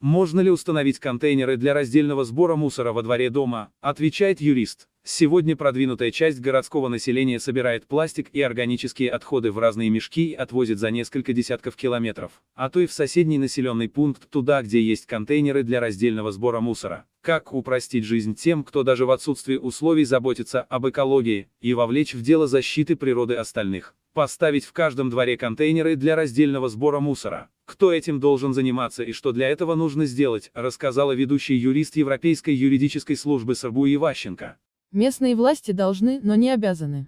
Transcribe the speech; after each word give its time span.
Можно 0.00 0.40
ли 0.40 0.50
установить 0.50 0.98
контейнеры 0.98 1.56
для 1.56 1.72
раздельного 1.72 2.24
сбора 2.24 2.56
мусора 2.56 2.92
во 2.92 3.02
дворе 3.02 3.30
дома? 3.30 3.72
Отвечает 3.80 4.40
юрист. 4.40 4.88
Сегодня 5.08 5.54
продвинутая 5.54 6.10
часть 6.10 6.40
городского 6.40 6.88
населения 6.88 7.38
собирает 7.38 7.86
пластик 7.86 8.28
и 8.32 8.42
органические 8.42 9.12
отходы 9.12 9.52
в 9.52 9.58
разные 9.60 9.88
мешки 9.88 10.30
и 10.30 10.34
отвозит 10.34 10.80
за 10.80 10.90
несколько 10.90 11.32
десятков 11.32 11.76
километров, 11.76 12.42
а 12.56 12.68
то 12.70 12.80
и 12.80 12.86
в 12.86 12.92
соседний 12.92 13.38
населенный 13.38 13.88
пункт 13.88 14.28
туда, 14.28 14.62
где 14.62 14.82
есть 14.82 15.06
контейнеры 15.06 15.62
для 15.62 15.78
раздельного 15.78 16.32
сбора 16.32 16.58
мусора. 16.58 17.04
Как 17.20 17.52
упростить 17.52 18.02
жизнь 18.02 18.34
тем, 18.34 18.64
кто 18.64 18.82
даже 18.82 19.06
в 19.06 19.12
отсутствии 19.12 19.54
условий 19.54 20.04
заботится 20.04 20.62
об 20.62 20.88
экологии, 20.88 21.50
и 21.60 21.72
вовлечь 21.72 22.14
в 22.14 22.22
дело 22.22 22.48
защиты 22.48 22.96
природы 22.96 23.36
остальных? 23.36 23.94
Поставить 24.12 24.64
в 24.64 24.72
каждом 24.72 25.08
дворе 25.08 25.36
контейнеры 25.36 25.94
для 25.94 26.16
раздельного 26.16 26.68
сбора 26.68 26.98
мусора. 26.98 27.48
Кто 27.64 27.92
этим 27.92 28.18
должен 28.18 28.54
заниматься 28.54 29.04
и 29.04 29.12
что 29.12 29.30
для 29.30 29.48
этого 29.48 29.76
нужно 29.76 30.04
сделать, 30.04 30.50
рассказала 30.52 31.12
ведущий 31.12 31.54
юрист 31.54 31.94
Европейской 31.94 32.54
юридической 32.54 33.14
службы 33.14 33.54
Сарбу 33.54 33.86
Иващенко. 33.86 34.56
Местные 34.96 35.36
власти 35.36 35.72
должны, 35.72 36.20
но 36.22 36.36
не 36.36 36.48
обязаны. 36.48 37.06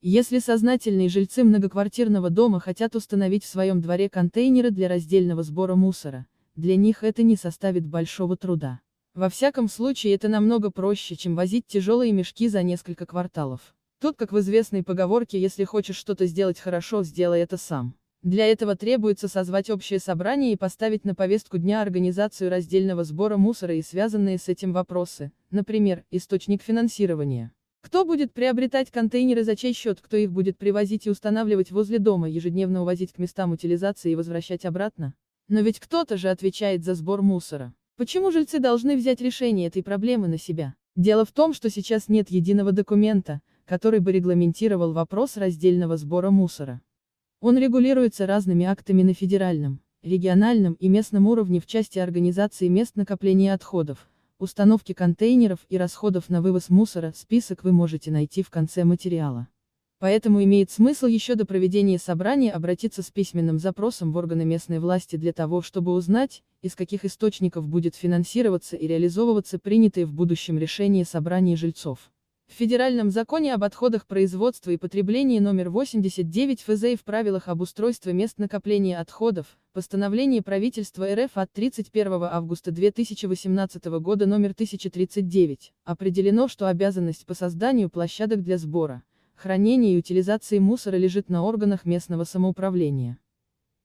Если 0.00 0.38
сознательные 0.38 1.10
жильцы 1.10 1.44
многоквартирного 1.44 2.30
дома 2.30 2.58
хотят 2.58 2.96
установить 2.96 3.44
в 3.44 3.48
своем 3.48 3.82
дворе 3.82 4.08
контейнеры 4.08 4.70
для 4.70 4.88
раздельного 4.88 5.42
сбора 5.42 5.74
мусора, 5.74 6.26
для 6.54 6.74
них 6.74 7.04
это 7.04 7.22
не 7.22 7.36
составит 7.36 7.84
большого 7.84 8.38
труда. 8.38 8.80
Во 9.12 9.28
всяком 9.28 9.68
случае 9.68 10.14
это 10.14 10.28
намного 10.28 10.70
проще, 10.70 11.16
чем 11.16 11.36
возить 11.36 11.66
тяжелые 11.66 12.12
мешки 12.12 12.48
за 12.48 12.62
несколько 12.62 13.04
кварталов. 13.04 13.74
Тут, 14.00 14.16
как 14.16 14.32
в 14.32 14.38
известной 14.38 14.82
поговорке, 14.82 15.38
если 15.38 15.64
хочешь 15.64 15.96
что-то 15.96 16.24
сделать 16.24 16.58
хорошо, 16.58 17.02
сделай 17.02 17.42
это 17.42 17.58
сам. 17.58 17.94
Для 18.26 18.48
этого 18.48 18.74
требуется 18.74 19.28
созвать 19.28 19.70
общее 19.70 20.00
собрание 20.00 20.50
и 20.50 20.56
поставить 20.56 21.04
на 21.04 21.14
повестку 21.14 21.58
дня 21.58 21.80
организацию 21.80 22.50
раздельного 22.50 23.04
сбора 23.04 23.36
мусора 23.36 23.76
и 23.76 23.82
связанные 23.82 24.38
с 24.38 24.48
этим 24.48 24.72
вопросы, 24.72 25.30
например, 25.52 26.02
источник 26.10 26.60
финансирования. 26.60 27.52
Кто 27.82 28.04
будет 28.04 28.32
приобретать 28.32 28.90
контейнеры 28.90 29.44
за 29.44 29.54
чей 29.54 29.72
счет, 29.72 30.00
кто 30.00 30.16
их 30.16 30.32
будет 30.32 30.58
привозить 30.58 31.06
и 31.06 31.10
устанавливать 31.10 31.70
возле 31.70 32.00
дома, 32.00 32.28
ежедневно 32.28 32.82
увозить 32.82 33.12
к 33.12 33.18
местам 33.18 33.52
утилизации 33.52 34.10
и 34.10 34.16
возвращать 34.16 34.64
обратно? 34.64 35.14
Но 35.46 35.60
ведь 35.60 35.78
кто-то 35.78 36.16
же 36.16 36.28
отвечает 36.28 36.82
за 36.82 36.96
сбор 36.96 37.22
мусора. 37.22 37.74
Почему 37.96 38.32
жильцы 38.32 38.58
должны 38.58 38.96
взять 38.96 39.20
решение 39.20 39.68
этой 39.68 39.84
проблемы 39.84 40.26
на 40.26 40.36
себя? 40.36 40.74
Дело 40.96 41.24
в 41.24 41.30
том, 41.30 41.54
что 41.54 41.70
сейчас 41.70 42.08
нет 42.08 42.28
единого 42.28 42.72
документа, 42.72 43.40
который 43.66 44.00
бы 44.00 44.10
регламентировал 44.10 44.92
вопрос 44.92 45.36
раздельного 45.36 45.96
сбора 45.96 46.30
мусора. 46.30 46.80
Он 47.48 47.56
регулируется 47.58 48.26
разными 48.26 48.66
актами 48.66 49.04
на 49.04 49.14
федеральном, 49.14 49.78
региональном 50.02 50.72
и 50.80 50.88
местном 50.88 51.28
уровне 51.28 51.60
в 51.60 51.66
части 51.66 52.00
организации 52.00 52.66
мест 52.66 52.96
накопления 52.96 53.54
отходов, 53.54 54.10
установки 54.40 54.92
контейнеров 54.94 55.60
и 55.68 55.78
расходов 55.78 56.28
на 56.28 56.42
вывоз 56.42 56.70
мусора, 56.70 57.12
список 57.14 57.62
вы 57.62 57.70
можете 57.70 58.10
найти 58.10 58.42
в 58.42 58.50
конце 58.50 58.82
материала. 58.82 59.46
Поэтому 60.00 60.42
имеет 60.42 60.72
смысл 60.72 61.06
еще 61.06 61.36
до 61.36 61.46
проведения 61.46 61.98
собрания 61.98 62.50
обратиться 62.50 63.00
с 63.04 63.12
письменным 63.12 63.60
запросом 63.60 64.10
в 64.10 64.16
органы 64.16 64.44
местной 64.44 64.80
власти 64.80 65.14
для 65.14 65.32
того, 65.32 65.62
чтобы 65.62 65.92
узнать, 65.92 66.42
из 66.62 66.74
каких 66.74 67.04
источников 67.04 67.68
будет 67.68 67.94
финансироваться 67.94 68.74
и 68.74 68.88
реализовываться 68.88 69.60
принятые 69.60 70.06
в 70.06 70.12
будущем 70.12 70.58
решения 70.58 71.04
собраний 71.04 71.54
жильцов. 71.54 72.10
В 72.56 72.58
Федеральном 72.58 73.10
законе 73.10 73.52
об 73.52 73.64
отходах 73.64 74.06
производства 74.06 74.70
и 74.70 74.78
потреблении 74.78 75.40
номер 75.40 75.68
89 75.68 76.62
ФЗ 76.62 76.84
и 76.84 76.96
в 76.96 77.04
правилах 77.04 77.48
об 77.48 77.60
устройстве 77.60 78.14
мест 78.14 78.38
накопления 78.38 78.98
отходов, 78.98 79.58
постановление 79.74 80.40
правительства 80.40 81.06
РФ 81.14 81.32
от 81.34 81.52
31 81.52 82.22
августа 82.22 82.70
2018 82.70 83.84
года 84.00 84.24
номер 84.24 84.52
1039, 84.52 85.74
определено, 85.84 86.48
что 86.48 86.66
обязанность 86.68 87.26
по 87.26 87.34
созданию 87.34 87.90
площадок 87.90 88.42
для 88.42 88.56
сбора, 88.56 89.02
хранения 89.34 89.92
и 89.92 89.98
утилизации 89.98 90.58
мусора 90.58 90.96
лежит 90.96 91.28
на 91.28 91.42
органах 91.42 91.84
местного 91.84 92.24
самоуправления. 92.24 93.18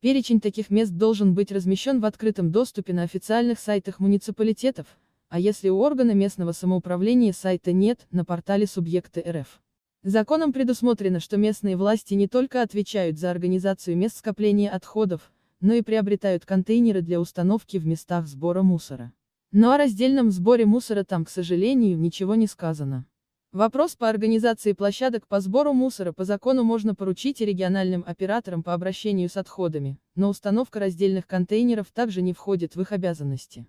Перечень 0.00 0.40
таких 0.40 0.70
мест 0.70 0.90
должен 0.90 1.34
быть 1.34 1.52
размещен 1.52 2.00
в 2.00 2.04
открытом 2.04 2.50
доступе 2.50 2.92
на 2.94 3.04
официальных 3.04 3.60
сайтах 3.60 4.00
муниципалитетов, 4.00 4.98
а 5.28 5.38
если 5.40 5.68
у 5.68 5.78
органа 5.80 6.12
местного 6.12 6.52
самоуправления 6.52 7.32
сайта 7.32 7.72
нет, 7.72 8.06
на 8.10 8.24
портале 8.24 8.66
субъекта 8.66 9.20
РФ. 9.20 9.60
Законом 10.02 10.52
предусмотрено, 10.52 11.18
что 11.18 11.36
местные 11.36 11.76
власти 11.76 12.14
не 12.14 12.28
только 12.28 12.62
отвечают 12.62 13.18
за 13.18 13.30
организацию 13.30 13.96
мест 13.96 14.18
скопления 14.18 14.70
отходов, 14.70 15.32
но 15.60 15.74
и 15.74 15.82
приобретают 15.82 16.46
контейнеры 16.46 17.00
для 17.00 17.20
установки 17.20 17.76
в 17.78 17.86
местах 17.86 18.26
сбора 18.28 18.62
мусора. 18.62 19.12
Но 19.50 19.72
о 19.72 19.78
раздельном 19.78 20.30
сборе 20.30 20.66
мусора 20.66 21.02
там, 21.02 21.24
к 21.24 21.30
сожалению, 21.30 21.98
ничего 21.98 22.34
не 22.34 22.46
сказано. 22.46 23.06
Вопрос 23.52 23.96
по 23.96 24.08
организации 24.08 24.74
площадок 24.74 25.26
по 25.26 25.40
сбору 25.40 25.72
мусора 25.72 26.12
по 26.12 26.24
закону 26.24 26.62
можно 26.62 26.94
поручить 26.94 27.40
региональным 27.40 28.04
операторам 28.06 28.62
по 28.62 28.74
обращению 28.74 29.30
с 29.30 29.36
отходами, 29.36 29.98
но 30.14 30.28
установка 30.28 30.78
раздельных 30.78 31.26
контейнеров 31.26 31.90
также 31.90 32.22
не 32.22 32.32
входит 32.32 32.76
в 32.76 32.80
их 32.82 32.92
обязанности. 32.92 33.66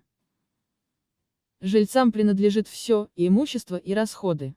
Жильцам 1.60 2.12
принадлежит 2.12 2.68
все, 2.68 3.08
и 3.16 3.26
имущество, 3.26 3.74
и 3.74 3.92
расходы. 3.92 4.54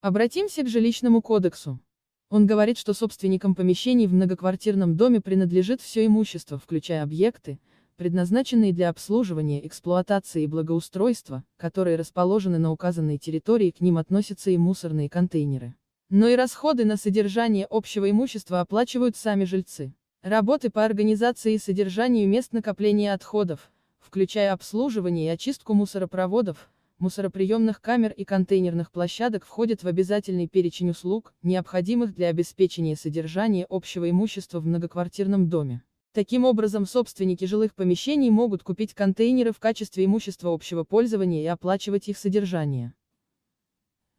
Обратимся 0.00 0.62
к 0.62 0.68
жилищному 0.68 1.22
кодексу. 1.22 1.80
Он 2.28 2.46
говорит, 2.46 2.78
что 2.78 2.94
собственникам 2.94 3.56
помещений 3.56 4.06
в 4.06 4.14
многоквартирном 4.14 4.96
доме 4.96 5.20
принадлежит 5.20 5.80
все 5.80 6.06
имущество, 6.06 6.56
включая 6.56 7.02
объекты, 7.02 7.58
предназначенные 7.96 8.72
для 8.72 8.90
обслуживания, 8.90 9.66
эксплуатации 9.66 10.44
и 10.44 10.46
благоустройства, 10.46 11.42
которые 11.56 11.96
расположены 11.96 12.58
на 12.58 12.70
указанной 12.70 13.18
территории, 13.18 13.72
к 13.72 13.80
ним 13.80 13.98
относятся 13.98 14.52
и 14.52 14.56
мусорные 14.56 15.10
контейнеры. 15.10 15.74
Но 16.10 16.28
и 16.28 16.36
расходы 16.36 16.84
на 16.84 16.96
содержание 16.96 17.66
общего 17.68 18.08
имущества 18.08 18.60
оплачивают 18.60 19.16
сами 19.16 19.42
жильцы. 19.42 19.92
Работы 20.22 20.70
по 20.70 20.84
организации 20.84 21.54
и 21.54 21.58
содержанию 21.58 22.28
мест 22.28 22.52
накопления 22.52 23.12
отходов, 23.12 23.72
включая 24.00 24.52
обслуживание 24.52 25.26
и 25.26 25.30
очистку 25.30 25.74
мусоропроводов, 25.74 26.70
мусороприемных 26.98 27.80
камер 27.80 28.12
и 28.12 28.24
контейнерных 28.24 28.90
площадок 28.90 29.44
входят 29.44 29.82
в 29.82 29.86
обязательный 29.86 30.48
перечень 30.48 30.90
услуг, 30.90 31.32
необходимых 31.42 32.14
для 32.14 32.28
обеспечения 32.28 32.96
содержания 32.96 33.66
общего 33.68 34.08
имущества 34.08 34.60
в 34.60 34.66
многоквартирном 34.66 35.48
доме. 35.48 35.82
Таким 36.12 36.44
образом, 36.44 36.86
собственники 36.86 37.44
жилых 37.44 37.74
помещений 37.74 38.30
могут 38.30 38.64
купить 38.64 38.94
контейнеры 38.94 39.52
в 39.52 39.60
качестве 39.60 40.04
имущества 40.06 40.52
общего 40.52 40.82
пользования 40.82 41.42
и 41.42 41.46
оплачивать 41.46 42.08
их 42.08 42.18
содержание. 42.18 42.94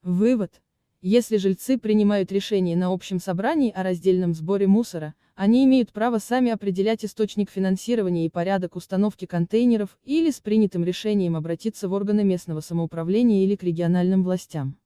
Вывод. 0.02 0.62
Если 1.02 1.38
жильцы 1.38 1.78
принимают 1.78 2.32
решение 2.32 2.78
на 2.78 2.94
общем 2.94 3.20
собрании 3.20 3.72
о 3.72 3.84
раздельном 3.84 4.34
сборе 4.34 4.68
мусора, 4.68 5.16
они 5.42 5.66
имеют 5.66 5.92
право 5.92 6.20
сами 6.20 6.52
определять 6.52 7.04
источник 7.04 7.50
финансирования 7.50 8.28
и 8.28 8.30
порядок 8.30 8.76
установки 8.76 9.26
контейнеров, 9.26 9.98
или 10.04 10.30
с 10.30 10.40
принятым 10.40 10.84
решением 10.84 11.36
обратиться 11.36 11.90
в 11.90 11.94
органы 11.94 12.24
местного 12.24 12.60
самоуправления 12.60 13.44
или 13.44 13.56
к 13.56 13.64
региональным 13.64 14.24
властям. 14.24 14.78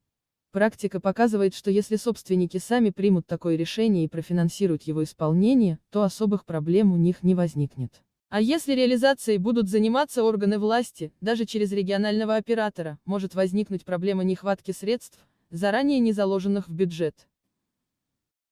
Практика 0.54 1.02
показывает, 1.02 1.56
что 1.56 1.72
если 1.72 1.98
собственники 1.98 2.56
сами 2.56 2.92
примут 2.92 3.28
такое 3.28 3.58
решение 3.58 4.06
и 4.06 4.08
профинансируют 4.08 4.84
его 4.84 5.04
исполнение, 5.04 5.78
то 5.90 6.04
особых 6.04 6.46
проблем 6.46 6.94
у 6.94 6.96
них 6.96 7.22
не 7.22 7.36
возникнет. 7.36 8.02
А 8.30 8.40
если 8.40 8.76
реализацией 8.76 9.40
будут 9.40 9.68
заниматься 9.68 10.24
органы 10.24 10.58
власти, 10.58 11.12
даже 11.20 11.44
через 11.44 11.74
регионального 11.74 12.38
оператора, 12.38 12.98
может 13.04 13.36
возникнуть 13.36 13.84
проблема 13.84 14.24
нехватки 14.24 14.72
средств, 14.72 15.20
заранее 15.50 16.00
не 16.00 16.14
заложенных 16.14 16.70
в 16.70 16.72
бюджет. 16.72 17.28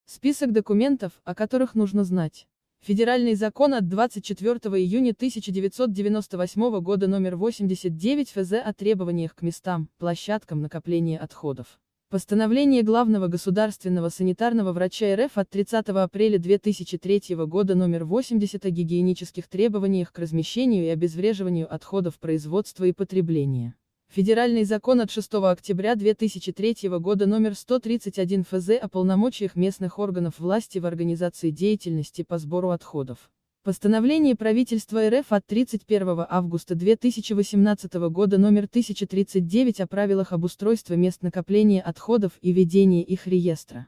Список 0.05 0.51
документов, 0.51 1.13
о 1.23 1.33
которых 1.33 1.75
нужно 1.75 2.03
знать. 2.03 2.45
Федеральный 2.81 3.35
закон 3.35 3.73
от 3.73 3.87
24 3.87 4.51
июня 4.77 5.11
1998 5.11 6.79
года 6.81 7.07
номер 7.07 7.37
89 7.37 8.29
ФЗ 8.29 8.53
о 8.63 8.73
требованиях 8.73 9.33
к 9.33 9.41
местам, 9.41 9.89
площадкам 9.97 10.61
накопления 10.61 11.17
отходов. 11.17 11.79
Постановление 12.09 12.83
главного 12.83 13.27
государственного 13.27 14.09
санитарного 14.09 14.73
врача 14.73 15.15
РФ 15.15 15.37
от 15.37 15.49
30 15.49 15.87
апреля 15.89 16.37
2003 16.37 17.35
года 17.47 17.73
номер 17.73 18.03
80 18.03 18.65
о 18.65 18.69
гигиенических 18.69 19.47
требованиях 19.47 20.11
к 20.11 20.19
размещению 20.19 20.83
и 20.85 20.89
обезвреживанию 20.89 21.73
отходов 21.73 22.19
производства 22.19 22.83
и 22.83 22.91
потребления. 22.91 23.73
Федеральный 24.15 24.63
закон 24.63 25.01
от 25.01 25.09
6 25.09 25.33
октября 25.33 25.95
2003 25.95 26.87
года 26.99 27.25
номер 27.25 27.55
131 27.55 28.43
ФЗ 28.43 28.69
о 28.79 28.87
полномочиях 28.87 29.55
местных 29.55 29.97
органов 29.97 30.37
власти 30.37 30.77
в 30.77 30.85
организации 30.85 31.49
деятельности 31.49 32.21
по 32.21 32.37
сбору 32.37 32.69
отходов. 32.69 33.31
Постановление 33.63 34.35
правительства 34.35 35.09
РФ 35.09 35.33
от 35.33 35.47
31 35.47 36.27
августа 36.29 36.75
2018 36.75 37.91
года 38.11 38.37
номер 38.37 38.65
1039 38.65 39.79
о 39.79 39.87
правилах 39.87 40.31
обустройства 40.31 40.93
мест 40.93 41.23
накопления 41.23 41.81
отходов 41.81 42.33
и 42.41 42.51
ведения 42.51 43.01
их 43.01 43.25
реестра. 43.25 43.87